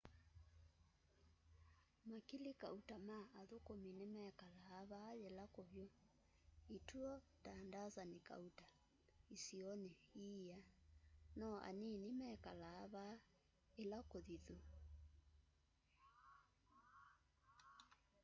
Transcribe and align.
makili 2.09 2.51
kauta 2.63 2.95
ma 3.07 3.19
athukumi 3.41 3.91
nimekalaa 3.99 4.81
vaa 4.91 5.11
yila 5.21 5.45
kuvyu 5.55 5.85
ituo 6.77 7.11
ta 7.43 7.53
ndasani 7.67 8.19
kauta 8.29 8.65
isioni 9.35 9.91
iia 10.29 10.59
no 11.39 11.49
anini 11.69 12.09
mekalaa 12.21 12.81
vaa 12.93 13.15
ila 13.81 13.99
kuthithu 14.11 14.57